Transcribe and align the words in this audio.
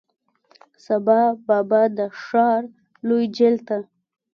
سبا 0.85 1.19
بابا 1.47 1.81
د 1.97 1.99
ښار 2.21 2.61
لوی 3.07 3.25
جیل 3.35 3.55
ته، 3.67 3.77